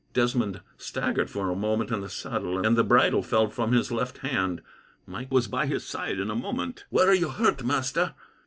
[0.13, 4.17] Desmond staggered for a moment in the saddle, and the bridle fell from his left
[4.25, 4.63] hand.
[5.05, 6.85] Mike was by his side in a moment.
[6.89, 8.15] "Where are you hurt, master?"